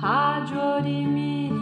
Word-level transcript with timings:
Rádio 0.00 0.60
Orimirim. 0.76 1.55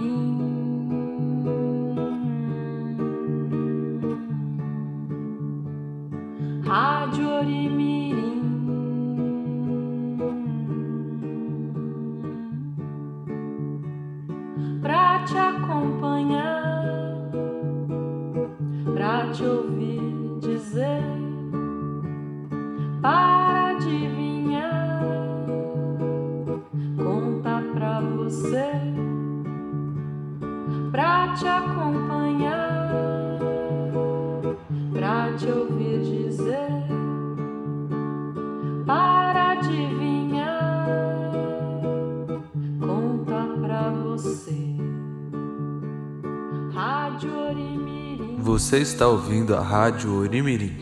Você 48.45 48.81
está 48.81 49.09
ouvindo 49.09 49.57
a 49.57 49.61
Rádio 49.63 50.13
Orimirim. 50.13 50.77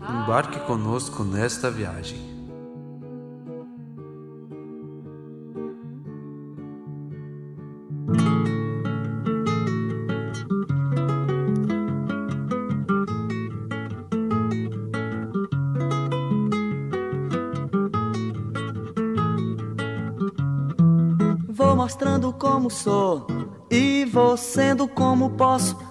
Embarque 0.00 0.58
conosco 0.60 1.22
nesta 1.22 1.70
viagem. 1.70 2.27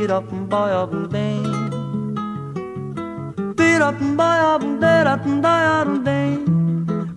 Paiabó, 0.00 0.22
birapum, 0.22 0.46
baiabundem. 0.46 1.42
Birapum, 3.54 4.16
baiabunderatum, 4.16 5.40
daiarundem. 5.40 6.44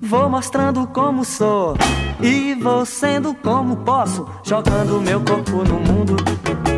Vou 0.02 0.30
mostrando 0.30 0.86
como 0.88 1.24
sou 1.24 1.76
e 2.22 2.54
vou 2.56 2.86
sendo 2.86 3.34
como 3.36 3.78
posso, 3.78 4.28
jogando 4.44 5.00
meu 5.02 5.22
corpo 5.22 5.64
no 5.64 5.80
mundo, 5.80 6.16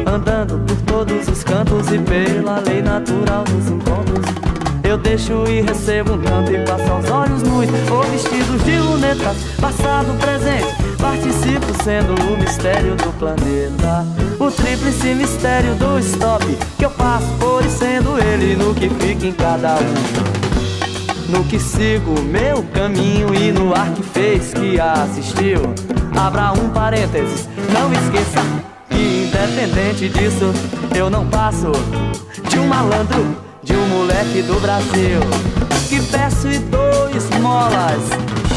andando 0.05 0.59
por 0.66 0.81
todos 0.83 1.27
os 1.27 1.43
cantos 1.43 1.91
e 1.91 1.99
pela 1.99 2.59
lei 2.59 2.81
natural 2.81 3.43
dos 3.43 3.69
encontros. 3.69 4.54
Eu 4.88 4.97
deixo 4.97 5.46
e 5.47 5.62
recebo 5.62 6.13
um 6.13 6.22
tanto 6.22 6.51
e 6.53 6.59
passo 6.63 6.91
aos 6.91 7.09
olhos 7.09 7.41
nus 7.44 7.68
ou 7.90 8.03
vestidos 8.03 8.63
de 8.63 8.78
lunetas, 8.78 9.38
passado, 9.59 10.18
presente, 10.19 10.68
participo 11.00 11.84
sendo 11.84 12.13
o 12.31 12.38
mistério 12.38 12.96
do 12.96 13.12
planeta. 13.18 14.06
O 14.40 14.51
tríplice 14.51 15.13
mistério 15.16 15.75
do 15.75 15.97
stop 16.00 16.46
que 16.78 16.85
eu 16.85 16.91
passo 16.91 17.28
por 17.40 17.66
e 17.66 17.69
sendo 17.69 18.18
ele 18.19 18.56
no 18.56 18.75
que 18.75 18.88
fica 18.90 19.25
em 19.25 19.34
cada 19.34 19.75
um 19.75 20.46
no 21.29 21.44
que 21.46 21.59
sigo 21.59 22.22
meu 22.22 22.63
caminho 22.73 23.34
e 23.34 23.52
no 23.52 23.73
ar 23.73 23.91
que 23.94 24.03
fez 24.03 24.53
que 24.53 24.79
assistiu. 24.79 25.62
Abra 26.16 26.53
um 26.53 26.69
parênteses, 26.69 27.47
não 27.73 27.91
esqueça 27.91 28.41
que 28.90 29.25
independente 29.25 30.09
disso, 30.09 30.53
eu 30.96 31.09
não 31.09 31.28
passo 31.28 31.72
de 32.47 32.59
um 32.59 32.67
malandro, 32.67 33.44
de 33.65 33.75
um 33.75 33.87
moleque 33.89 34.41
do 34.43 34.59
Brasil. 34.61 35.19
Que 35.89 36.01
peço 36.11 36.47
e 36.47 36.59
dou 36.59 37.09
esmolas, 37.09 38.09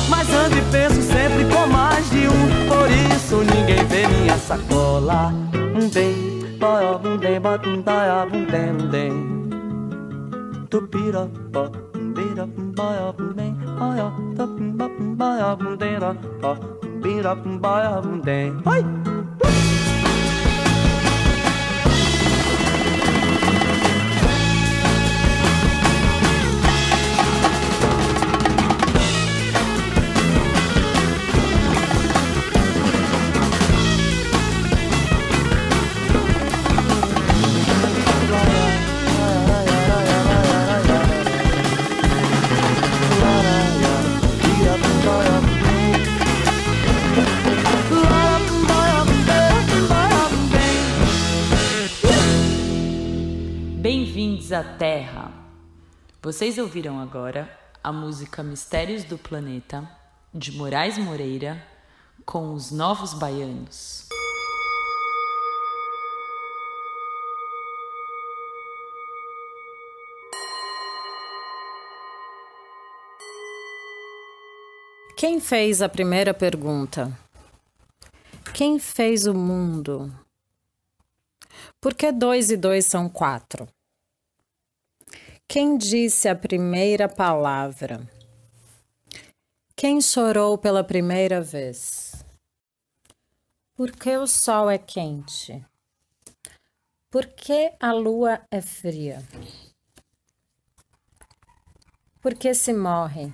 mas 0.08 0.32
ando 0.32 0.56
e 0.56 0.62
penso 0.70 1.02
sempre 1.02 1.44
com 1.52 1.66
mais 1.66 2.08
de 2.10 2.28
um. 2.28 2.68
Por 2.68 2.88
isso 3.16 3.36
ninguém 3.38 3.84
vê 3.86 4.06
minha 4.06 4.38
sacola. 4.38 5.32
Um 5.74 5.88
bem, 5.88 6.56
boia, 6.60 6.96
um 7.04 7.18
bem, 7.18 7.40
bota 7.40 7.68
um 7.68 7.82
daia, 7.82 8.24
um 8.24 8.46
bem, 8.46 8.70
um 8.70 8.88
bem. 8.88 9.38
Tupirapó. 10.70 11.72
Bira 12.14 12.46
pum 12.46 12.72
baia 12.72 13.12
pum 13.12 13.32
bem, 13.32 13.54
baia 15.16 15.56
pum 15.56 15.76
den 15.76 15.98
ra 15.98 16.14
pa. 16.40 16.56
Bira 17.00 17.36
pum 17.36 17.58
baia 17.58 18.02
pum 18.02 18.20
den. 18.20 18.60
Ai! 18.66 18.84
Vocês 56.30 56.58
ouviram 56.58 57.00
agora 57.00 57.50
a 57.82 57.90
música 57.90 58.42
Mistérios 58.42 59.02
do 59.02 59.16
Planeta 59.16 59.90
de 60.34 60.52
Moraes 60.52 60.98
Moreira 60.98 61.66
com 62.26 62.52
os 62.52 62.70
Novos 62.70 63.14
Baianos. 63.14 64.06
Quem 75.16 75.40
fez 75.40 75.80
a 75.80 75.88
primeira 75.88 76.34
pergunta? 76.34 77.10
Quem 78.52 78.78
fez 78.78 79.26
o 79.26 79.32
mundo? 79.32 80.12
Por 81.80 81.94
que 81.94 82.12
dois 82.12 82.50
e 82.50 82.56
dois 82.58 82.84
são 82.84 83.08
quatro? 83.08 83.66
Quem 85.50 85.78
disse 85.78 86.28
a 86.28 86.36
primeira 86.36 87.08
palavra? 87.08 88.06
Quem 89.74 89.98
chorou 89.98 90.58
pela 90.58 90.84
primeira 90.84 91.40
vez? 91.40 92.22
Por 93.74 93.90
que 93.90 94.14
o 94.18 94.26
sol 94.26 94.68
é 94.68 94.76
quente? 94.76 95.64
Por 97.10 97.24
que 97.24 97.72
a 97.80 97.92
lua 97.92 98.42
é 98.50 98.60
fria? 98.60 99.26
Por 102.20 102.34
que 102.34 102.52
se 102.52 102.74
morre? 102.74 103.32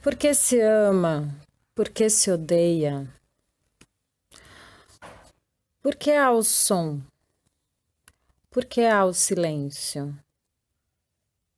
Por 0.00 0.14
que 0.14 0.32
se 0.32 0.60
ama? 0.60 1.34
Por 1.74 1.88
que 1.88 2.08
se 2.08 2.30
odeia? 2.30 3.12
Por 5.82 5.96
que 5.96 6.12
há 6.12 6.30
o 6.30 6.44
som? 6.44 7.02
Por 8.54 8.66
que 8.66 8.82
há 8.86 9.04
o 9.04 9.12
silêncio? 9.12 10.16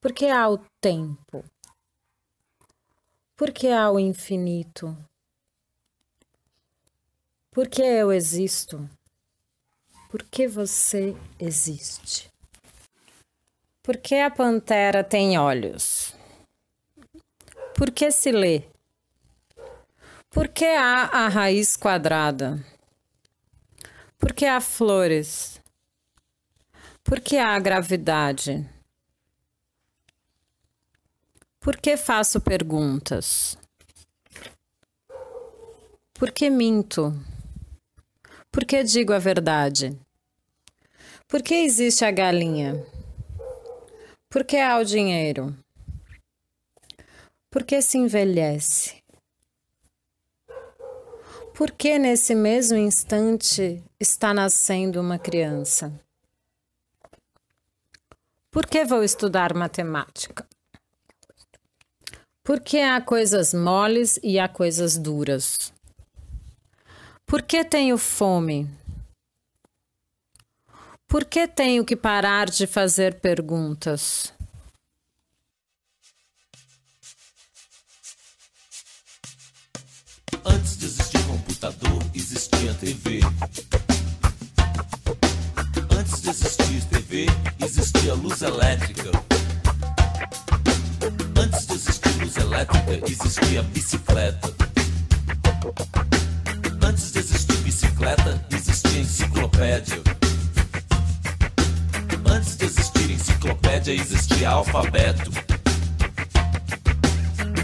Por 0.01 0.15
que 0.15 0.29
há 0.31 0.49
o 0.49 0.57
tempo? 0.81 1.45
Por 3.37 3.53
que 3.53 3.69
há 3.69 3.91
o 3.91 4.01
infinito? 4.01 4.97
Por 7.51 7.69
que 7.69 7.83
eu 7.83 8.11
existo? 8.11 8.89
Por 10.09 10.23
que 10.23 10.49
você 10.49 11.15
existe? 11.39 12.33
Por 13.83 13.99
que 13.99 14.15
a 14.15 14.31
pantera 14.31 15.05
tem 15.05 15.39
olhos? 15.39 16.17
Por 17.77 17.91
que 17.91 18.11
se 18.11 18.33
lê? 18.33 18.63
Por 20.31 20.49
que 20.49 20.65
há 20.65 21.11
a 21.13 21.29
raiz 21.29 21.77
quadrada? 21.77 22.59
Por 24.19 24.33
que 24.33 24.47
há 24.47 24.63
flores? 24.63 25.61
Por 27.07 27.21
que 27.21 27.39
há 27.39 27.57
gravidade? 27.61 28.69
Por 31.61 31.77
que 31.77 31.97
faço 31.97 32.41
perguntas? 32.41 33.57
Por 36.15 36.33
que 36.33 36.51
minto? 36.51 37.15
Por 38.51 38.65
que 38.65 38.83
digo 38.83 39.13
a 39.13 39.21
verdade? 39.21 39.97
Por 41.29 41.43
que 41.43 41.55
existe 41.55 42.05
a 42.05 42.11
galinha? 42.11 42.85
Por 44.29 44.43
que 44.43 44.57
há 44.57 44.77
o 44.77 44.85
dinheiro? 44.85 45.57
Por 47.49 47.63
que 47.63 47.81
se 47.83 47.99
envelhece? 47.99 49.01
Por 51.55 51.71
que 51.71 52.01
nesse 52.01 52.35
mesmo 52.35 52.77
instante 52.77 53.81
está 54.01 54.35
nascendo 54.35 55.01
uma 55.01 55.21
criança? 55.21 56.05
Por 58.57 58.65
que 58.65 58.87
vou 58.87 59.05
estudar 59.05 59.53
matemática? 59.53 60.49
Porque 62.43 62.79
há 62.79 62.99
coisas 63.03 63.53
moles 63.53 64.19
e 64.23 64.39
há 64.39 64.49
coisas 64.49 64.97
duras. 64.97 65.75
Por 67.27 67.43
que 67.43 67.63
tenho 67.67 67.99
fome? 67.99 68.67
Por 71.07 71.27
que 71.27 71.47
tenho 71.47 71.85
que 71.85 71.95
parar 71.95 72.49
de 72.49 72.67
fazer 72.67 73.21
perguntas? 73.21 74.33
Existia 87.61 88.15
luz 88.15 88.43
elétrica. 88.43 89.11
Antes 91.39 91.67
de 91.67 91.75
existir 91.75 92.13
luz 92.21 92.37
elétrica, 92.37 93.11
existia 93.11 93.63
bicicleta. 93.63 94.53
Antes 96.83 97.13
de 97.13 97.19
existir 97.19 97.57
bicicleta, 97.59 98.45
existia 98.51 99.01
enciclopédia. 99.01 100.03
Antes 102.29 102.57
de 102.57 102.65
existir 102.67 103.11
enciclopédia, 103.11 103.95
existia 103.95 104.51
alfabeto. 104.51 105.31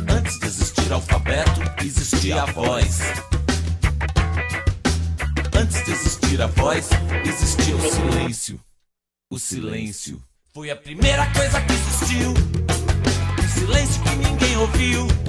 Antes 0.09 0.39
de 0.39 0.47
existir 0.47 0.93
alfabeto, 0.93 1.61
existia 1.85 2.43
a 2.43 2.47
voz. 2.47 3.01
Antes 5.55 5.85
de 5.85 5.93
existir 5.93 6.43
a 6.43 6.47
voz, 6.47 6.89
existia 7.25 7.77
o 7.77 7.93
silêncio. 7.93 8.61
O 9.33 9.39
silêncio 9.39 10.23
foi 10.53 10.71
a 10.71 10.77
primeira 10.77 11.25
coisa 11.33 11.59
que 11.63 11.73
existiu. 11.73 12.35
O 13.39 13.49
silêncio 13.59 14.03
que 14.03 14.15
ninguém 14.17 14.59
ouviu. 14.59 15.22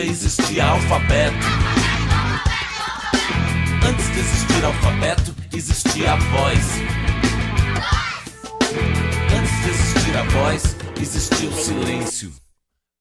Enciclopédia, 0.00 0.04
existia 0.04 0.64
alfabeto. 0.64 1.46
Antes 3.86 4.12
de 4.12 4.20
existir 4.20 4.64
alfabeto, 4.64 5.34
existia 5.52 6.12
a 6.12 6.16
voz. 6.16 6.58
Antes 9.36 9.62
de 9.62 9.70
existir 9.70 10.16
a 10.16 10.22
voz, 10.24 10.76
existia 11.00 11.48
o 11.48 11.52
silêncio. 11.52 12.32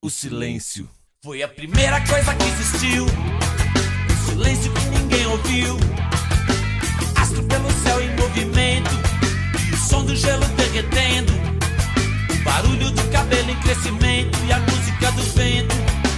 O 0.02 0.10
silêncio 0.10 0.90
foi 1.24 1.44
a 1.44 1.48
primeira 1.48 2.02
coisa 2.02 2.34
que 2.36 2.48
existiu. 2.48 3.06
O 3.06 4.32
silêncio 4.32 4.72
que 4.74 4.86
ninguém 4.88 5.26
ouviu. 5.28 5.78
Astro 7.16 7.44
pelo 7.44 7.72
céu 7.84 8.02
em 8.02 8.16
movimento. 8.16 8.92
E 9.70 9.74
o 9.74 9.78
som 9.78 10.06
do 10.06 10.16
gelo 10.16 10.46
derretendo. 10.50 11.34
O 12.34 12.44
barulho 12.44 12.92
do 12.92 13.04
cabelo 13.12 13.52
em 13.52 13.60
crescimento. 13.60 14.38
E 14.48 14.52
a 14.52 14.60
música 14.60 15.12
do 15.12 15.24
vento. 15.34 16.09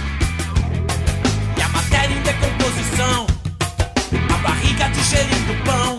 Em 2.12 2.22
decomposição. 2.22 3.26
A 4.34 4.36
barriga 4.46 4.90
digerindo 4.90 5.54
pão. 5.64 5.98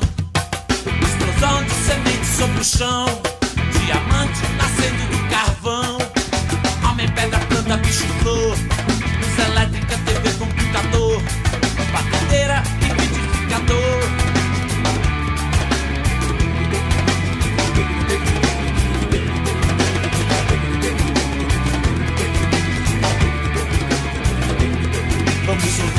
Explosão 1.02 1.64
de 1.64 1.72
semente 1.72 2.26
sobre 2.28 2.62
o 2.62 2.64
chão. 2.64 3.06
Diamante 3.72 4.40
nascendo 4.56 5.08
do 5.12 5.30
carvão. 5.30 5.98
Homem, 6.88 7.10
pedra, 7.10 7.40
planta, 7.40 7.78
bicho, 7.78 8.06
flor. 8.22 8.56
Luz 9.20 9.40
elétrica, 9.40 9.98
TV, 10.06 10.32
computador. 10.38 11.24
Batedeira, 11.92 12.64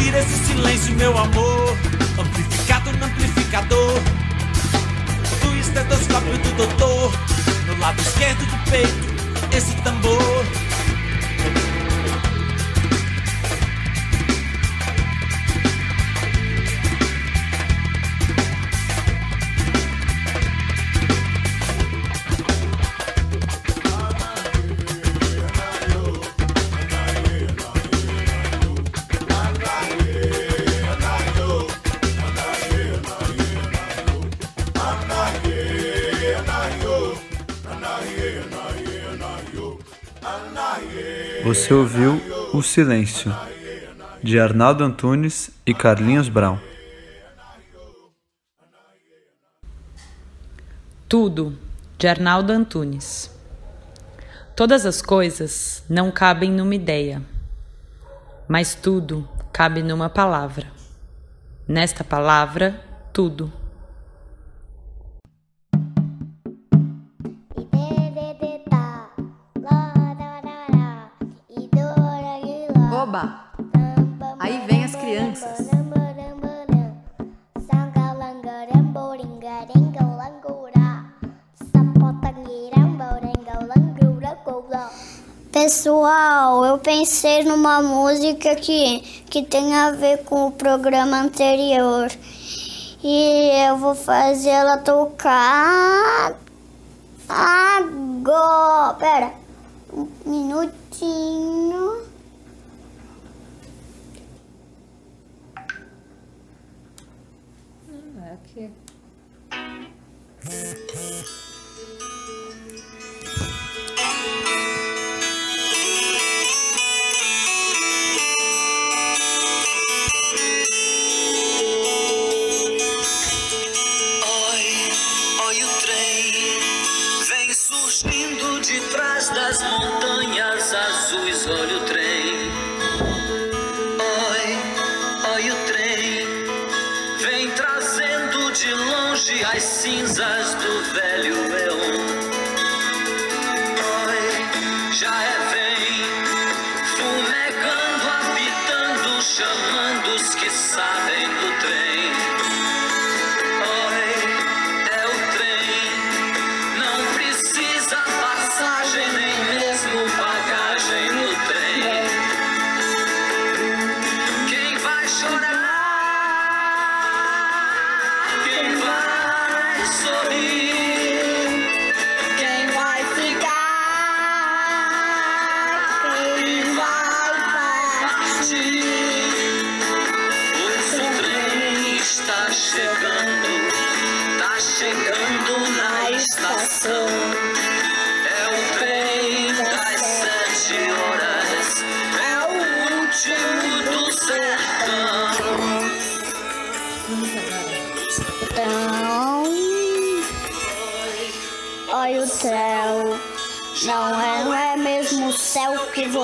ouvir 0.04 0.14
esse 0.16 0.44
silêncio, 0.44 0.94
meu 0.96 1.16
amor. 1.16 1.76
Amplificado 2.18 2.92
no 2.92 3.06
amplificador 3.06 4.00
do 5.40 5.56
estetoscópio 5.56 6.38
do 6.38 6.56
doutor. 6.56 7.12
No 7.66 7.78
lado 7.80 8.00
esquerdo 8.00 8.44
do 8.44 8.70
peito, 8.70 9.56
esse 9.56 9.75
tambor. 9.76 10.63
Você 41.64 41.73
ouviu 41.73 42.21
O 42.52 42.61
Silêncio, 42.62 43.35
de 44.23 44.38
Arnaldo 44.38 44.85
Antunes 44.85 45.50
e 45.64 45.73
Carlinhos 45.73 46.28
Brown. 46.28 46.59
Tudo, 51.09 51.59
de 51.97 52.06
Arnaldo 52.06 52.52
Antunes. 52.52 53.30
Todas 54.54 54.85
as 54.85 55.00
coisas 55.00 55.83
não 55.88 56.11
cabem 56.11 56.50
numa 56.50 56.75
ideia, 56.75 57.23
mas 58.47 58.75
tudo 58.75 59.26
cabe 59.50 59.83
numa 59.83 60.11
palavra. 60.11 60.66
Nesta 61.66 62.04
palavra, 62.04 62.78
tudo. 63.11 63.50
Pensei 86.84 87.42
numa 87.44 87.80
música 87.80 88.54
que, 88.54 89.00
que 89.30 89.42
tem 89.42 89.74
a 89.74 89.90
ver 89.92 90.18
com 90.18 90.46
o 90.46 90.52
programa 90.52 91.18
anterior. 91.22 92.08
E 93.02 93.68
eu 93.68 93.78
vou 93.78 93.94
fazer 93.94 94.50
ela 94.50 94.76
tocar 94.78 96.36
agora. 97.26 98.94
Pera, 98.98 99.32
um 99.92 100.08
minutinho. 100.26 102.04
Oi, 110.46 110.83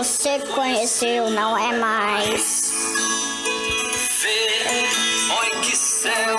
você 0.02 0.38
conheceu, 0.54 1.28
não 1.30 1.58
é 1.58 1.76
mais. 1.76 2.72
Vê, 4.22 4.88
olha 5.30 5.60
que 5.60 5.76
céu, 5.76 6.36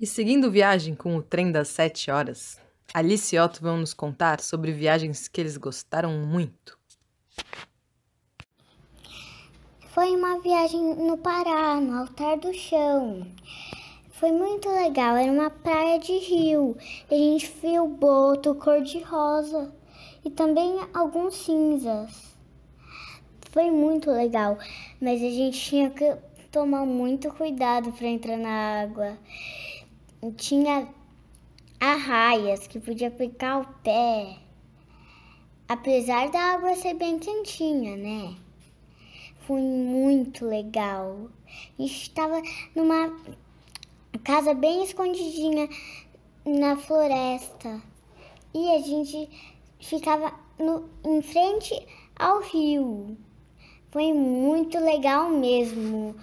E 0.00 0.06
seguindo 0.06 0.48
viagem 0.48 0.94
com 0.94 1.16
o 1.16 1.22
trem 1.22 1.50
das 1.50 1.66
sete 1.66 2.08
horas, 2.08 2.56
Alice 2.94 3.34
e 3.34 3.40
Otto 3.40 3.60
vão 3.60 3.78
nos 3.78 3.92
contar 3.92 4.40
sobre 4.40 4.70
viagens 4.70 5.26
que 5.26 5.40
eles 5.40 5.56
gostaram 5.56 6.12
muito. 6.24 6.78
Foi 9.88 10.14
uma 10.14 10.38
viagem 10.38 10.94
no 10.94 11.18
Pará, 11.18 11.80
no 11.80 11.98
Altar 11.98 12.38
do 12.38 12.54
Chão. 12.54 13.26
Foi 14.12 14.30
muito 14.30 14.68
legal, 14.68 15.16
era 15.16 15.32
uma 15.32 15.50
praia 15.50 15.98
de 15.98 16.16
rio. 16.16 16.76
A 17.10 17.14
gente 17.14 17.52
viu 17.60 17.88
boto 17.88 18.54
cor-de-rosa 18.54 19.74
e 20.24 20.30
também 20.30 20.78
alguns 20.94 21.34
cinzas. 21.34 22.36
Foi 23.50 23.68
muito 23.68 24.12
legal, 24.12 24.58
mas 25.00 25.20
a 25.20 25.28
gente 25.28 25.58
tinha 25.58 25.90
que 25.90 26.14
tomar 26.52 26.86
muito 26.86 27.32
cuidado 27.32 27.90
para 27.90 28.06
entrar 28.06 28.36
na 28.36 28.82
água. 28.82 29.18
Tinha 30.36 30.88
arraias 31.80 32.66
que 32.66 32.80
podia 32.80 33.10
picar 33.10 33.60
o 33.60 33.82
pé. 33.82 34.36
Apesar 35.68 36.28
da 36.30 36.54
água 36.54 36.74
ser 36.74 36.94
bem 36.94 37.18
quentinha, 37.18 37.96
né? 37.96 38.34
Foi 39.46 39.60
muito 39.60 40.44
legal. 40.44 41.30
A 41.78 41.82
gente 41.82 42.02
estava 42.02 42.42
numa 42.74 43.16
casa 44.24 44.54
bem 44.54 44.82
escondidinha 44.82 45.68
na 46.44 46.76
floresta. 46.76 47.80
E 48.54 48.74
a 48.74 48.80
gente 48.80 49.30
ficava 49.80 50.32
no, 50.58 50.88
em 51.04 51.22
frente 51.22 51.74
ao 52.16 52.40
rio. 52.40 53.16
Foi 53.90 54.12
muito 54.12 54.78
legal 54.78 55.30
mesmo. 55.30 56.16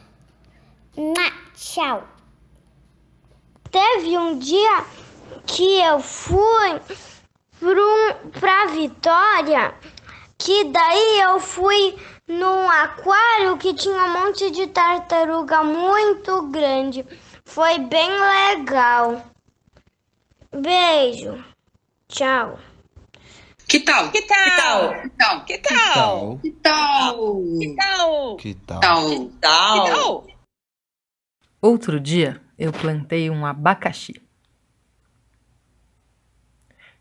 Tchau. 1.56 2.15
Teve 3.76 4.18
um 4.18 4.40
dia 4.40 4.86
que 5.46 5.82
eu 5.82 6.00
fui 6.00 6.80
para 8.40 8.68
Vitória, 8.68 9.76
que 10.38 10.64
daí 10.64 11.20
eu 11.20 11.42
fui 11.42 12.00
num 12.26 12.70
aquário 12.70 13.58
que 13.58 13.74
tinha 13.74 14.02
um 14.02 14.14
monte 14.14 14.50
de 14.50 14.68
tartaruga 14.68 15.62
muito 15.62 16.44
grande. 16.44 17.06
Foi 17.44 17.78
bem 17.80 18.10
legal. 18.10 19.22
Beijo. 20.54 21.44
Tchau. 22.08 22.58
Que 23.68 23.82
tal? 23.82 24.10
Que 24.10 24.22
tal? 24.22 25.02
Que 25.02 25.10
tal? 25.10 25.46
Que 25.46 25.58
tal? 25.58 26.40
Que 26.40 26.52
tal? 26.52 27.60
Que 27.60 27.76
tal? 27.76 28.38
Que 28.38 28.54
tal? 28.54 29.10
Que 29.10 29.30
tal? 29.42 30.28
Outro 31.62 32.00
dia 32.00 32.45
eu 32.58 32.72
plantei 32.72 33.30
um 33.30 33.46
abacaxi. 33.46 34.22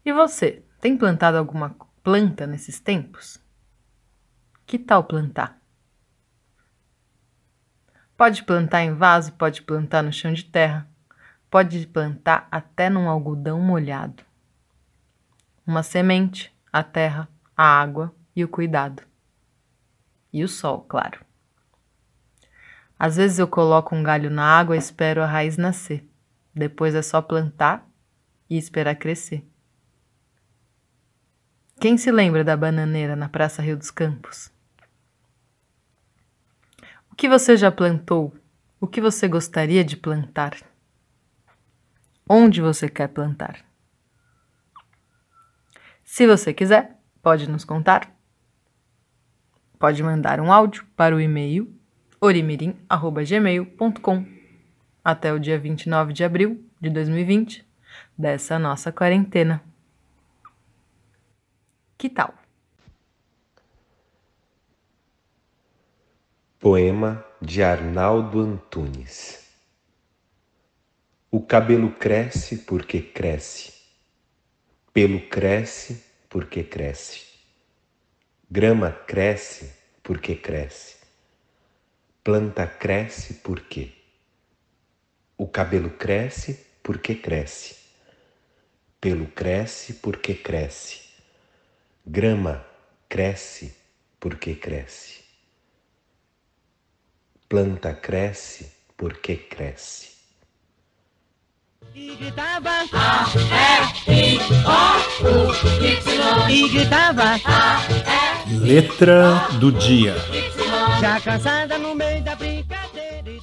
E 0.05 0.13
você, 0.13 0.63
tem 0.81 0.97
plantado 0.97 1.39
alguma 1.39 1.75
planta 2.03 2.47
nesses 2.47 2.79
tempos? 2.79 3.43
Que 4.67 4.79
tal 4.79 5.05
plantar? 5.05 5.59
Pode 8.17 8.45
plantar 8.45 8.83
em 8.83 8.95
vaso, 8.95 9.33
pode 9.33 9.63
plantar 9.63 10.03
no 10.03 10.13
chão 10.13 10.33
de 10.33 10.45
terra, 10.45 10.89
pode 11.51 11.87
plantar 11.87 12.47
até 12.51 12.89
num 12.89 13.09
algodão 13.09 13.61
molhado. 13.61 14.23
Uma 15.67 15.83
semente, 15.83 16.55
a 16.73 16.83
terra, 16.83 17.29
a 17.57 17.65
água 17.65 18.15
e 18.37 18.45
o 18.45 18.49
cuidado. 18.49 19.03
E 20.33 20.45
o 20.45 20.49
sol, 20.49 20.83
claro. 20.83 21.25
Às 23.05 23.17
vezes 23.17 23.39
eu 23.39 23.47
coloco 23.47 23.95
um 23.95 24.03
galho 24.03 24.31
na 24.31 24.43
água 24.43 24.75
e 24.75 24.79
espero 24.79 25.23
a 25.23 25.27
raiz 25.27 25.59
nascer. 25.59 26.09
Depois 26.55 26.95
é 26.95 27.03
só 27.03 27.21
plantar 27.21 27.87
e 28.49 28.57
esperar 28.57 28.95
crescer. 28.95 29.47
Quem 31.79 31.99
se 31.99 32.11
lembra 32.11 32.43
da 32.43 32.57
bananeira 32.57 33.15
na 33.15 33.29
Praça 33.29 33.61
Rio 33.61 33.77
dos 33.77 33.91
Campos? 33.91 34.51
O 37.13 37.15
que 37.15 37.29
você 37.29 37.59
já 37.59 37.71
plantou? 37.71 38.35
O 38.81 38.87
que 38.87 39.03
você 39.03 39.29
gostaria 39.29 39.85
de 39.85 39.99
plantar? 39.99 40.57
Onde 42.27 42.63
você 42.63 42.89
quer 42.89 43.09
plantar? 43.09 43.67
Se 46.03 46.27
você 46.27 46.55
quiser, 46.55 46.99
pode 47.21 47.51
nos 47.51 47.67
contar. 47.67 48.11
Pode 49.79 50.03
mandar 50.03 50.41
um 50.41 50.51
áudio 50.51 50.87
para 50.97 51.15
o 51.15 51.21
e-mail 51.21 51.84
orimirim.gmail.com 52.25 54.27
até 55.05 55.31
o 55.31 55.39
dia 55.39 55.59
29 55.59 56.15
de 56.15 56.25
abril 56.25 56.65
de 56.81 56.89
2020 56.89 57.63
dessa 58.17 58.59
nossa 58.59 58.91
quarentena. 58.91 59.63
Que 61.99 62.09
tal? 62.09 62.33
Poema 66.59 67.23
de 67.43 67.63
Arnaldo 67.63 68.41
Antunes. 68.41 69.45
O 71.31 71.43
cabelo 71.43 71.91
cresce 71.91 72.57
porque 72.59 73.03
cresce, 73.03 73.75
pelo 74.95 75.29
cresce 75.29 76.03
porque 76.31 76.65
cresce, 76.65 77.27
grama 78.51 78.91
cresce 78.91 79.75
porque 80.03 80.37
cresce, 80.37 80.94
planta 82.25 82.67
cresce 82.67 83.35
porque. 83.35 83.93
O 85.37 85.47
cabelo 85.49 85.91
cresce 85.91 86.67
porque 86.83 87.21
cresce, 87.21 87.77
pelo 89.01 89.27
cresce 89.27 89.95
porque 89.95 90.41
cresce 90.41 91.05
Grama 92.07 92.63
cresce 93.09 93.75
porque 94.21 94.61
cresce. 94.61 95.25
Planta 97.49 97.95
cresce 97.95 98.71
porque 98.95 99.49
cresce. 99.49 100.13
E 101.95 102.15
gritava 102.17 102.71
A, 102.93 103.25
E, 104.07 104.35
I, 104.35 104.39
O, 104.67 105.25
U, 105.25 105.55
Y. 105.81 106.51
E 106.51 106.69
gritava 106.69 107.41
A, 107.47 107.81
E, 108.51 108.59
Letra 108.59 109.49
do 109.59 109.73
dia. 109.73 110.15
Cansada 111.23 111.79
no 111.79 111.95
meio 111.95 112.25
da 112.25 112.35
brincadeira 112.35 113.31
e. 113.31 113.41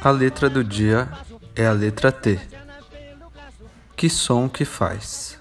A 0.00 0.10
letra 0.10 0.50
do 0.50 0.64
dia 0.64 1.08
é 1.54 1.64
a 1.64 1.72
letra 1.72 2.10
T. 2.10 2.40
Que 3.96 4.10
som 4.10 4.48
que 4.48 4.64
faz? 4.64 5.40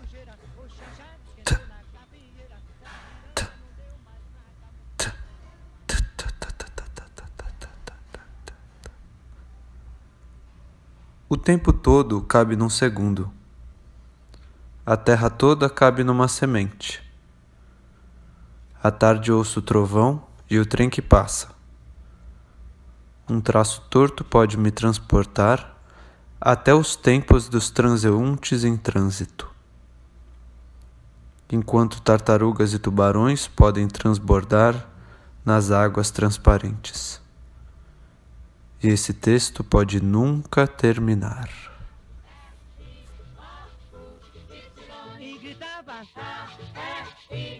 O 11.28 11.36
tempo 11.36 11.74
todo 11.74 12.22
cabe 12.22 12.56
num 12.56 12.70
segundo. 12.70 13.34
A 14.86 14.96
terra 14.96 15.32
toda 15.32 15.68
cabe 15.68 16.04
numa 16.04 16.28
semente. 16.28 17.02
À 18.82 18.92
tarde 18.92 19.32
ouço 19.32 19.60
o 19.60 19.64
trovão 19.64 20.24
e 20.48 20.60
o 20.60 20.66
trem 20.66 20.92
que 20.92 21.02
passa. 21.02 21.53
Um 23.28 23.40
traço 23.40 23.82
torto 23.90 24.24
pode 24.24 24.58
me 24.58 24.70
transportar 24.70 25.78
até 26.40 26.74
os 26.74 26.96
tempos 26.98 27.48
dos 27.48 27.70
transeuntes 27.70 28.66
em 28.66 28.76
trânsito. 28.76 29.50
Enquanto 31.50 32.02
tartarugas 32.02 32.74
e 32.74 32.80
tubarões 32.80 33.48
podem 33.48 33.88
transbordar 33.88 34.88
nas 35.46 35.72
águas 35.72 36.12
transparentes. 36.12 37.22
E 38.82 38.88
esse 38.90 39.14
texto 39.14 39.64
pode 39.64 40.04
nunca 40.04 40.68
terminar. 40.68 41.73
A, 46.16 46.48
I, 47.34 47.60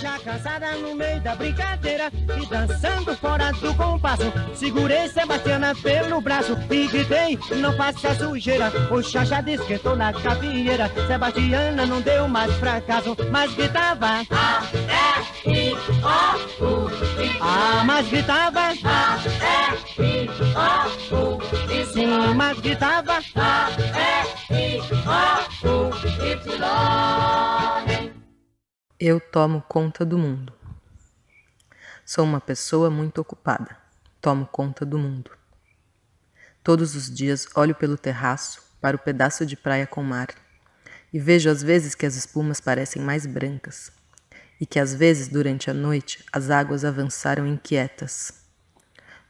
já 0.00 0.18
cansada 0.18 0.72
no 0.76 0.94
meio 0.94 1.20
da 1.20 1.34
brincadeira 1.34 2.10
e 2.40 2.46
dançando 2.46 3.16
fora 3.16 3.52
do 3.52 3.74
compasso. 3.74 4.32
Segurei 4.54 5.08
Sebastiana 5.08 5.74
pelo 5.74 6.20
braço 6.20 6.56
e 6.70 6.86
gritei: 6.88 7.38
Não 7.56 7.76
faça 7.76 8.14
sujeira. 8.14 8.72
O 8.90 9.02
Xaxa 9.02 9.42
esquentou 9.46 9.96
na 9.96 10.12
cavieira. 10.12 10.90
Sebastiana 11.06 11.86
não 11.86 12.00
deu 12.00 12.28
mais 12.28 12.52
fracasso, 12.56 13.16
mas 13.30 13.54
gritava 13.54 14.22
A, 14.30 14.62
E, 15.46 15.70
I, 15.70 15.72
O, 15.72 16.64
U, 16.64 16.90
Y. 17.22 17.38
Ah, 17.40 17.82
mas 17.84 18.08
gritava 18.08 18.60
A, 18.60 19.18
E, 19.98 20.02
I, 20.02 20.28
O, 21.10 21.14
U, 21.14 21.40
Y. 21.72 21.86
Sim, 21.86 22.34
mas 22.34 22.58
gritava 22.60 23.18
A, 23.36 23.68
E, 24.50 24.76
I, 24.76 24.80
O, 24.80 25.50
U. 25.50 25.53
Eu 28.98 29.20
tomo 29.20 29.62
conta 29.68 30.04
do 30.04 30.16
mundo. 30.16 30.52
Sou 32.06 32.24
uma 32.24 32.40
pessoa 32.40 32.88
muito 32.88 33.20
ocupada. 33.20 33.76
Tomo 34.20 34.46
conta 34.46 34.86
do 34.86 34.98
mundo. 34.98 35.30
Todos 36.62 36.94
os 36.94 37.14
dias 37.14 37.46
olho 37.54 37.74
pelo 37.74 37.98
terraço 37.98 38.62
para 38.80 38.96
o 38.96 38.98
pedaço 38.98 39.44
de 39.44 39.56
praia 39.56 39.86
com 39.86 40.02
mar 40.02 40.28
e 41.12 41.18
vejo 41.18 41.50
às 41.50 41.62
vezes 41.62 41.94
que 41.94 42.06
as 42.06 42.16
espumas 42.16 42.60
parecem 42.60 43.02
mais 43.02 43.26
brancas 43.26 43.92
e 44.60 44.64
que 44.64 44.78
às 44.78 44.94
vezes 44.94 45.28
durante 45.28 45.70
a 45.70 45.74
noite 45.74 46.24
as 46.32 46.50
águas 46.50 46.84
avançaram 46.84 47.46
inquietas. 47.46 48.32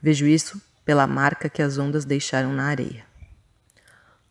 Vejo 0.01 0.27
isso 0.27 0.63
pela 0.85 1.07
marca 1.07 1.49
que 1.49 1.63
as 1.63 1.79
ondas 1.79 2.05
deixaram 2.05 2.53
na 2.53 2.65
areia. 2.67 3.05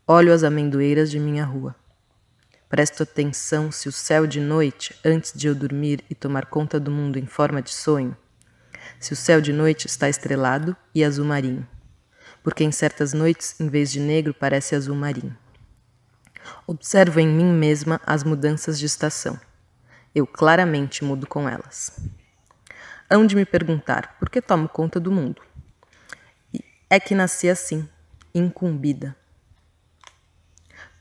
Olho 0.08 0.34
as 0.34 0.44
amendoeiras 0.44 1.12
de 1.12 1.20
minha 1.20 1.44
rua. 1.44 1.76
Presto 2.74 3.04
atenção 3.04 3.72
se 3.72 3.88
o 3.88 3.92
céu 3.92 4.26
de 4.26 4.40
noite, 4.40 5.00
antes 5.06 5.32
de 5.32 5.46
eu 5.46 5.54
dormir 5.54 6.04
e 6.10 6.16
tomar 6.16 6.48
conta 6.48 6.80
do 6.80 6.90
mundo 6.90 7.20
em 7.20 7.26
forma 7.28 7.62
de 7.62 7.70
sonho, 7.70 8.18
se 9.00 9.14
o 9.14 9.16
céu 9.16 9.40
de 9.40 9.54
noite 9.54 9.86
está 9.86 10.10
estrelado 10.10 10.76
e 10.92 11.04
azul 11.04 11.24
marinho. 11.24 11.68
porque 12.42 12.64
em 12.64 12.72
certas 12.72 13.14
noites, 13.14 13.62
em 13.62 13.70
vez 13.70 13.92
de 13.92 14.00
negro, 14.00 14.34
parece 14.34 14.74
azul 14.74 14.96
marinho. 14.96 15.38
Observo 16.66 17.20
em 17.20 17.28
mim 17.28 17.54
mesma 17.54 18.02
as 18.08 18.24
mudanças 18.24 18.80
de 18.80 18.88
estação. 18.88 19.40
Eu 20.16 20.26
claramente 20.26 21.04
mudo 21.04 21.28
com 21.28 21.48
elas. 21.48 22.00
Hão 23.08 23.24
de 23.28 23.36
me 23.36 23.46
perguntar 23.46 24.18
por 24.18 24.32
que 24.32 24.42
tomo 24.42 24.68
conta 24.68 25.00
do 25.00 25.12
mundo. 25.12 25.44
É 26.90 27.00
que 27.00 27.14
nasci 27.14 27.48
assim, 27.48 27.88
incumbida. 28.34 29.16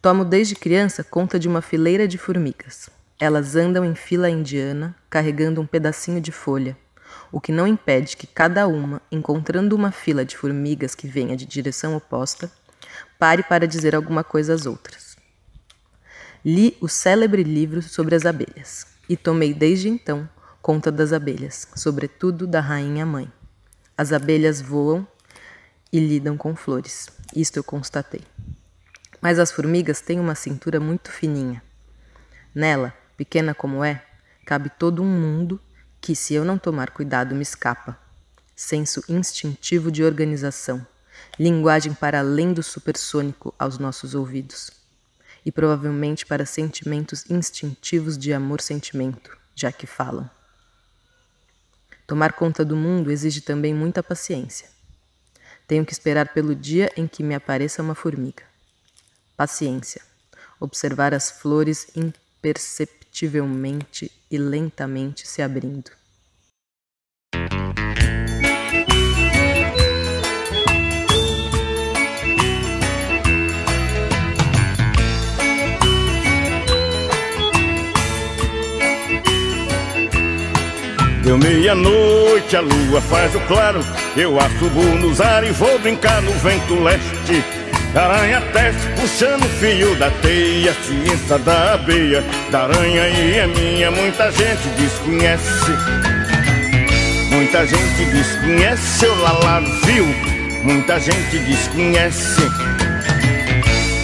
Tomo 0.02 0.24
desde 0.24 0.56
criança 0.56 1.04
conta 1.04 1.38
de 1.38 1.46
uma 1.46 1.62
fileira 1.62 2.08
de 2.08 2.18
formigas. 2.18 2.90
Elas 3.20 3.54
andam 3.54 3.84
em 3.84 3.94
fila 3.94 4.28
indiana, 4.28 4.96
carregando 5.08 5.60
um 5.60 5.66
pedacinho 5.66 6.20
de 6.20 6.32
folha, 6.32 6.76
o 7.30 7.40
que 7.40 7.52
não 7.52 7.68
impede 7.68 8.16
que 8.16 8.26
cada 8.26 8.66
uma, 8.66 9.00
encontrando 9.12 9.76
uma 9.76 9.92
fila 9.92 10.24
de 10.24 10.36
formigas 10.36 10.96
que 10.96 11.06
venha 11.06 11.36
de 11.36 11.46
direção 11.46 11.94
oposta, 11.94 12.50
pare 13.16 13.44
para 13.44 13.64
dizer 13.64 13.94
alguma 13.94 14.24
coisa 14.24 14.52
às 14.52 14.66
outras. 14.66 15.16
Li 16.44 16.76
o 16.80 16.88
célebre 16.88 17.44
livro 17.44 17.80
sobre 17.80 18.16
as 18.16 18.26
abelhas 18.26 18.88
e 19.08 19.16
tomei 19.16 19.54
desde 19.54 19.88
então 19.88 20.28
conta 20.60 20.90
das 20.90 21.12
abelhas, 21.12 21.68
sobretudo 21.76 22.44
da 22.44 22.58
rainha 22.58 23.06
mãe. 23.06 23.32
As 23.96 24.12
abelhas 24.12 24.60
voam 24.60 25.06
e 25.92 26.00
lidam 26.00 26.36
com 26.36 26.56
flores, 26.56 27.08
isto 27.36 27.56
eu 27.56 27.62
constatei. 27.62 28.22
Mas 29.22 29.38
as 29.38 29.52
formigas 29.52 30.00
têm 30.00 30.18
uma 30.18 30.34
cintura 30.34 30.80
muito 30.80 31.12
fininha. 31.12 31.62
Nela, 32.52 32.92
pequena 33.16 33.54
como 33.54 33.84
é, 33.84 34.04
cabe 34.44 34.68
todo 34.68 35.00
um 35.00 35.06
mundo 35.06 35.60
que, 36.00 36.16
se 36.16 36.34
eu 36.34 36.44
não 36.44 36.58
tomar 36.58 36.90
cuidado, 36.90 37.32
me 37.32 37.42
escapa. 37.42 37.96
Senso 38.56 39.00
instintivo 39.08 39.92
de 39.92 40.02
organização, 40.02 40.84
linguagem 41.38 41.94
para 41.94 42.18
além 42.18 42.52
do 42.52 42.64
supersônico 42.64 43.54
aos 43.56 43.78
nossos 43.78 44.14
ouvidos, 44.14 44.72
e 45.46 45.52
provavelmente 45.52 46.26
para 46.26 46.44
sentimentos 46.44 47.30
instintivos 47.30 48.18
de 48.18 48.32
amor-sentimento, 48.32 49.38
já 49.54 49.70
que 49.70 49.86
falam. 49.86 50.28
Tomar 52.08 52.32
conta 52.32 52.64
do 52.64 52.76
mundo 52.76 53.10
exige 53.10 53.40
também 53.40 53.72
muita 53.72 54.02
paciência. 54.02 54.68
Tenho 55.66 55.86
que 55.86 55.92
esperar 55.92 56.34
pelo 56.34 56.54
dia 56.54 56.92
em 56.96 57.06
que 57.06 57.22
me 57.22 57.36
apareça 57.36 57.80
uma 57.80 57.94
formiga. 57.94 58.51
Paciência. 59.36 60.02
Observar 60.60 61.14
as 61.14 61.30
flores 61.30 61.88
imperceptivelmente 61.96 64.12
e 64.30 64.38
lentamente 64.38 65.26
se 65.26 65.42
abrindo. 65.42 65.90
Deu 81.22 81.38
meia-noite, 81.38 82.56
a 82.56 82.60
lua 82.60 83.00
faz 83.00 83.34
o 83.34 83.40
claro. 83.46 83.80
Eu 84.16 84.38
assubo 84.38 84.82
nos 85.00 85.20
ar 85.20 85.44
e 85.44 85.52
vou 85.52 85.78
brincar 85.78 86.20
no 86.20 86.32
vento 86.32 86.74
leste. 86.74 87.61
Aranha 87.94 88.40
teste 88.52 88.88
puxando 88.98 89.44
o 89.44 89.48
fio 89.60 89.94
da 89.96 90.10
teia, 90.22 90.72
ciência 90.72 91.38
da 91.38 91.74
abelha, 91.74 92.24
da 92.50 92.62
aranha 92.62 93.08
e 93.08 93.40
a 93.40 93.46
minha, 93.46 93.90
muita 93.90 94.32
gente 94.32 94.66
desconhece. 94.78 95.72
Muita 97.30 97.66
gente 97.66 98.04
desconhece, 98.06 99.06
o 99.06 99.14
Lala 99.16 99.62
viu, 99.84 100.06
muita 100.62 100.98
gente 100.98 101.38
desconhece. 101.38 102.42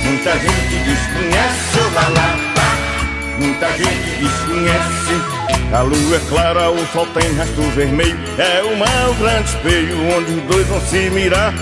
Muita 0.05 0.33
gente 0.33 0.77
desconhece, 0.85 1.79
o 1.79 1.95
Lala 1.95 2.49
muita 3.39 3.69
gente 3.73 4.21
desconhece. 4.21 5.39
A 5.73 5.83
lua 5.83 6.17
é 6.17 6.21
clara, 6.29 6.71
o 6.71 6.87
sol 6.89 7.07
tem 7.09 7.33
rastro 7.35 7.63
vermelho, 7.71 8.19
é 8.39 8.63
o 8.63 8.77
mar 8.77 9.11
o 9.11 9.15
grande 9.15 9.49
espelho 9.49 10.17
onde 10.17 10.33
os 10.33 10.43
dois 10.43 10.67
vão 10.67 10.81
se 10.81 11.11
mirar. 11.11 11.55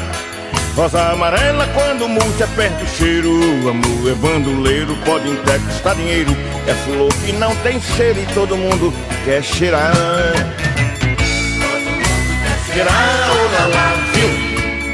Rosa 0.76 1.10
amarela 1.10 1.66
quando 1.68 2.06
murcha 2.06 2.44
aperta 2.44 2.84
o 2.84 2.86
cheiro 2.86 3.30
Amor 3.66 4.10
é 4.10 4.14
bandoleiro, 4.14 4.94
pode 5.06 5.32
até 5.32 5.58
custar 5.58 5.96
dinheiro. 5.96 6.36
É 6.66 6.74
flor 6.84 7.10
que 7.24 7.32
não 7.32 7.56
tem 7.56 7.80
cheiro 7.80 8.20
e 8.20 8.26
todo 8.34 8.54
mundo 8.58 8.92
quer 9.24 9.42
cheirar. 9.42 9.94
Todo 9.94 11.80
mundo 11.80 12.36
quer 12.42 12.74
cheirar, 12.74 13.30
oh 13.30 13.44
lá 13.52 13.66
lá, 13.68 13.94
viu? 14.12 14.28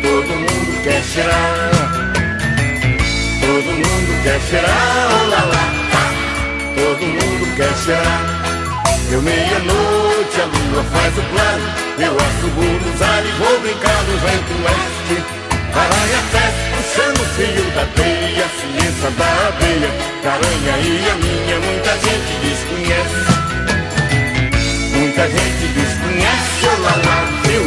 Todo 0.02 0.28
mundo 0.28 0.82
quer 0.84 1.02
cheirar. 1.02 1.70
Todo 3.40 3.70
mundo 3.74 4.22
quer 4.22 4.40
cheirar, 4.40 5.08
oh 5.10 5.26
lá 5.30 5.44
lá, 5.46 5.64
Todo 6.76 7.02
mundo 7.06 7.56
quer 7.56 7.74
cheirar. 7.84 8.22
Deu 9.10 9.20
meia-noite, 9.20 10.40
a 10.40 10.44
lua 10.44 10.84
faz 10.92 11.18
o 11.18 11.22
plano. 11.22 11.66
Eu 11.98 12.14
assumo 12.14 12.62
ar 13.04 13.26
e 13.26 13.32
vou 13.32 13.60
brincar 13.60 14.00
no 14.04 14.16
vento 14.18 14.62
leste 14.62 15.41
Aranha 15.74 16.22
festa, 16.30 16.62
puxando 16.76 17.20
o 17.20 17.24
fio 17.34 17.70
da 17.74 17.86
teia 17.94 18.46
Ciência 18.62 19.10
da 19.10 19.48
abelha, 19.48 19.90
caranha 20.22 20.74
e 20.78 21.10
a 21.10 21.14
minha 21.14 21.58
Muita 21.60 21.92
gente 21.98 22.32
desconhece. 22.42 23.32
Muita 24.96 25.28
gente 25.28 25.64
desconhece, 25.72 26.66
o 26.66 26.82
lá 26.82 26.98
viu? 27.46 27.64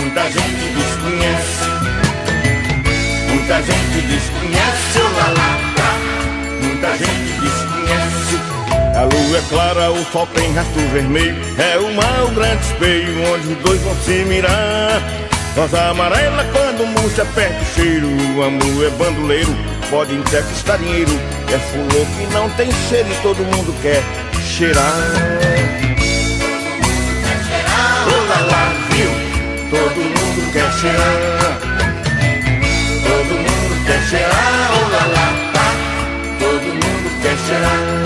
Muita 0.00 0.22
gente 0.30 0.64
desconhece. 0.76 1.64
Muita 3.28 3.62
gente 3.62 4.00
desconhece, 4.06 4.98
o 4.98 5.12
lá 5.16 5.50
Muita 6.62 6.90
gente 6.98 7.32
desconhece. 7.40 8.36
A 8.96 9.02
lua 9.02 9.38
é 9.38 9.42
clara, 9.48 9.90
o 9.90 10.04
sol 10.12 10.26
tem 10.34 10.52
rastro 10.52 10.82
vermelho. 10.92 11.36
É 11.58 11.78
o 11.78 11.94
mar, 11.94 12.24
o 12.24 12.34
grande 12.34 12.62
espelho 12.62 13.34
Onde 13.34 13.48
os 13.48 13.58
dois 13.58 13.80
vão 13.80 13.96
se 14.04 14.24
mirar 14.24 15.29
Rosa 15.60 15.90
amarela 15.90 16.42
quando 16.52 16.86
murcha 16.86 17.20
aperta 17.20 17.60
o 17.60 17.66
cheiro 17.74 18.08
Amor 18.42 18.86
é 18.86 18.88
bandoleiro, 18.96 19.54
pode 19.90 20.16
custar 20.16 20.78
dinheiro. 20.78 21.12
É 21.52 21.58
fulô 21.58 22.06
que 22.16 22.32
não 22.32 22.48
tem 22.52 22.72
cheiro 22.88 23.06
e 23.10 23.14
todo 23.16 23.36
mundo 23.44 23.70
quer 23.82 24.02
cheirar. 24.42 24.94
Quer 27.22 27.44
cheirar, 27.44 28.06
lá, 28.46 28.72
viu? 28.88 29.10
Todo 29.68 29.96
mundo 29.96 30.50
quer 30.50 30.72
cheirar. 30.72 31.58
Todo 33.02 33.34
mundo 33.36 33.84
quer 33.84 34.00
cheirar, 34.08 34.70
olá 34.80 35.04
lá, 35.12 35.52
tá? 35.52 35.68
Todo 36.38 36.64
mundo 36.72 37.20
quer 37.20 37.36
cheirar 37.36 37.99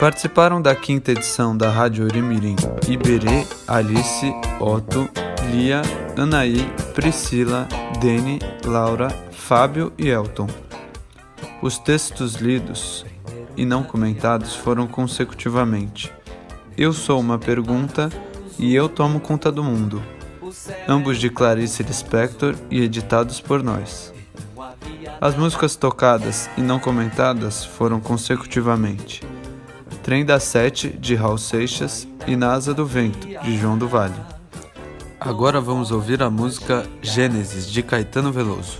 Participaram 0.00 0.62
da 0.62 0.74
quinta 0.74 1.12
edição 1.12 1.54
da 1.54 1.68
Rádio 1.68 2.06
Orimirim 2.06 2.56
Iberê, 2.88 3.46
Alice, 3.68 4.32
Otto, 4.58 5.06
Lia, 5.50 5.82
Anaí, 6.16 6.64
Priscila, 6.94 7.68
Dene, 8.00 8.38
Laura, 8.64 9.10
Fábio 9.30 9.92
e 9.98 10.08
Elton. 10.08 10.46
Os 11.60 11.76
textos 11.76 12.36
lidos 12.36 13.04
e 13.54 13.66
não 13.66 13.82
comentados 13.84 14.56
foram 14.56 14.86
consecutivamente. 14.86 16.10
Eu 16.78 16.94
sou 16.94 17.20
uma 17.20 17.38
pergunta 17.38 18.08
e 18.58 18.74
eu 18.74 18.88
tomo 18.88 19.20
conta 19.20 19.52
do 19.52 19.62
mundo. 19.62 20.02
Ambos 20.88 21.18
de 21.18 21.28
Clarice 21.28 21.82
Lispector 21.82 22.54
e 22.70 22.80
editados 22.80 23.38
por 23.38 23.62
nós. 23.62 24.14
As 25.20 25.36
músicas 25.36 25.76
tocadas 25.76 26.48
e 26.56 26.62
não 26.62 26.78
comentadas 26.78 27.62
foram 27.66 28.00
consecutivamente. 28.00 29.20
Trem 30.02 30.24
das 30.24 30.44
Sete, 30.44 30.88
de 30.88 31.14
Raul 31.14 31.38
Seixas, 31.38 32.08
e 32.26 32.34
Nasa 32.34 32.72
do 32.72 32.86
Vento, 32.86 33.26
de 33.26 33.58
João 33.58 33.76
do 33.76 33.86
Vale. 33.86 34.14
Agora 35.20 35.60
vamos 35.60 35.90
ouvir 35.90 36.22
a 36.22 36.30
música 36.30 36.86
Gênesis, 37.02 37.70
de 37.70 37.82
Caetano 37.82 38.32
Veloso. 38.32 38.78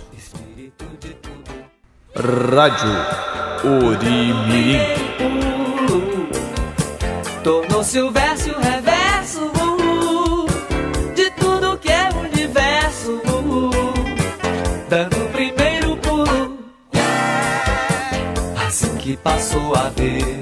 Rádio 2.15 2.89
Orimirim. 3.63 4.79
Tornou-se 7.43 7.99
o 8.01 8.11
verso 8.11 8.49
e 8.49 8.51
o 8.51 8.59
reverso 8.59 9.51
de 11.15 11.29
tudo 11.31 11.77
que 11.77 11.91
é 11.91 12.09
universo, 12.09 13.21
dando 14.89 15.15
o 15.23 15.29
primeiro 15.29 15.95
pulo. 15.97 16.57
Assim 18.67 18.95
que 18.97 19.15
passou 19.17 19.75
a 19.75 19.89
ver 19.89 20.40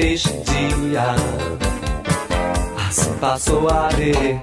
peixe, 0.00 0.28
dia. 0.28 1.14
Assim 2.88 3.12
passou 3.20 3.68
a 3.68 3.88
ver. 3.88 4.42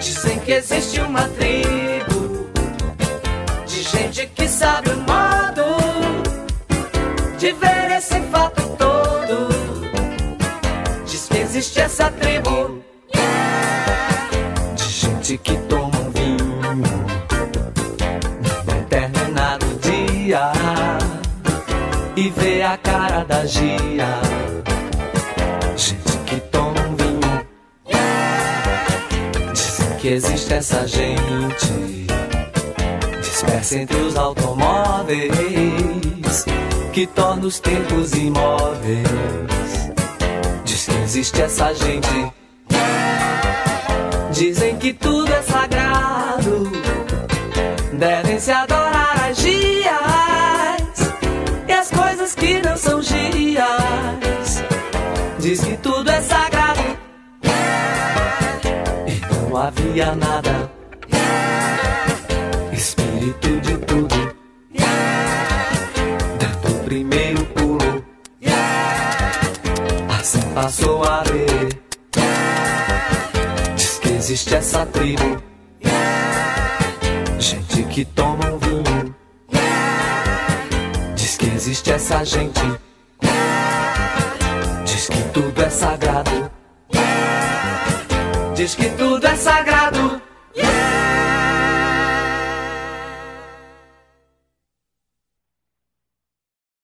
Dizem 0.00 0.38
que 0.40 0.52
existe 0.52 1.00
uma 1.00 1.28
tribo 1.28 2.48
de 3.66 3.82
gente 3.82 4.26
que 4.34 4.48
sabe 4.48 4.90
o 4.90 4.96
modo 4.96 5.64
de 7.38 7.52
ver 7.52 7.92
esse 7.96 8.20
fato 8.32 8.62
todo. 8.76 9.48
Diz 11.06 11.28
que 11.28 11.38
existe 11.38 11.80
essa 11.80 12.10
tribo 12.10 12.82
de 14.74 14.84
gente 14.84 15.38
que 15.38 15.56
toma 15.68 15.83
vê 22.36 22.62
a 22.62 22.76
cara 22.76 23.24
da 23.24 23.44
Gia. 23.46 24.20
Gente 25.76 26.18
que 26.26 26.40
toma 26.40 26.80
um 26.80 26.96
vinho. 26.96 27.46
Dizem 29.52 29.96
que 29.98 30.08
existe 30.08 30.54
essa 30.54 30.86
gente 30.86 32.04
dispersa 33.20 33.78
entre 33.78 33.96
os 33.96 34.16
automóveis 34.16 35.32
que 36.92 37.06
torna 37.08 37.46
os 37.46 37.58
tempos 37.58 38.12
imóveis. 38.12 39.04
Diz 40.64 40.86
que 40.86 40.96
existe 41.02 41.42
essa 41.42 41.74
gente. 41.74 42.32
Dizem 44.30 44.76
que 44.76 44.92
tudo 44.92 45.32
é 45.32 45.42
sagrado, 45.42 46.70
devem 47.92 48.38
se 48.40 48.50
adorar 48.50 48.73
havia 59.66 60.14
nada. 60.14 60.70
Espírito 62.72 63.60
de 63.60 63.78
tudo, 63.78 64.36
dando 66.38 66.76
o 66.76 66.84
primeiro 66.84 67.44
pulo. 67.46 68.04
Assim 70.20 70.42
passou 70.54 71.02
a 71.04 71.22
ver. 71.22 71.80
Diz 73.74 73.98
que 74.00 74.08
existe 74.10 74.54
essa 74.54 74.84
tribo, 74.86 75.42
gente 77.38 77.84
que 77.84 78.04
toma 78.04 78.46
um 78.46 78.58
vinho. 78.58 79.14
Diz 81.14 81.36
que 81.38 81.46
existe 81.46 81.90
essa 81.90 82.22
gente. 82.22 82.60
Diz 84.84 85.08
que 85.08 85.22
tudo 85.32 85.62
é 85.62 85.70
sagrado. 85.70 86.50
Diz 88.64 88.74
que 88.74 88.88
tudo 88.96 89.26
é 89.26 89.36
sagrado. 89.36 89.83